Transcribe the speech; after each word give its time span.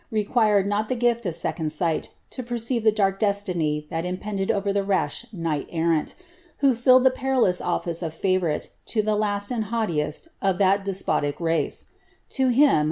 required 0.09 0.65
not 0.65 0.89
the 0.89 0.95
gift 0.95 1.27
of 1.27 1.35
"econd 1.35 1.65
sighl 1.67 2.07
lo 2.35 2.43
percene 2.43 2.81
the 2.83 2.91
dark 2.91 3.19
de 3.19 3.31
tini 3.31 3.85
lh»l 3.91 4.01
imjiended 4.17 4.49
over 4.49 4.73
the 4.73 4.83
rash 4.83 5.27
knichi 5.31 5.71
erranl, 5.71 6.15
nho 6.63 6.75
filled 6.75 7.03
the 7.03 7.11
perilous 7.11 7.61
otSce 7.61 8.01
of 8.01 8.11
favourite 8.11 8.69
to 8.87 9.03
the 9.03 9.15
last 9.15 9.51
and 9.51 9.65
haughiiesl 9.65 10.29
of 10.41 10.57
tliat 10.57 10.83
deipntic 10.83 11.39
race 11.39 11.85
To 12.29 12.47
him. 12.47 12.79